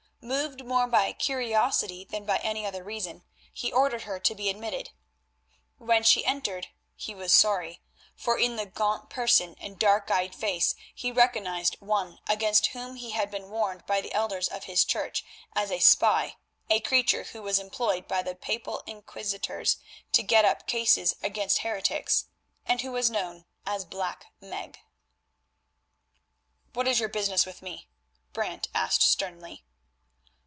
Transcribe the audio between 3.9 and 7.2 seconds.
her to be admitted. When she entered he